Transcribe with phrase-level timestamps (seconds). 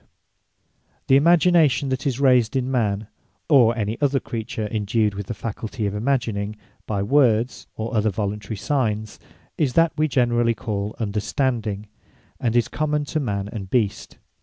[0.01, 3.05] Understanding The Imagination that is raysed in man
[3.47, 6.55] (or any other creature indued with the faculty of imagining)
[6.87, 9.19] by words, or other voluntary signes,
[9.59, 11.87] is that we generally call Understanding;
[12.39, 14.17] and is common to Man and Beast.